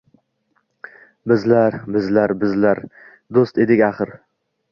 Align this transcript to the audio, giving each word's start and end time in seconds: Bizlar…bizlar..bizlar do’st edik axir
Bizlar…bizlar..bizlar 1.31 2.81
do’st 3.39 3.59
edik 3.67 3.87
axir 3.91 4.15